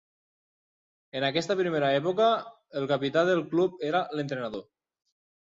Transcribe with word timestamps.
En 1.19 1.25
aquesta 1.27 1.57
primera 1.59 1.91
època, 1.97 2.31
el 2.81 2.89
capità 2.93 3.25
del 3.29 3.45
club 3.53 3.87
era 3.91 4.03
l'entrenador. 4.19 4.67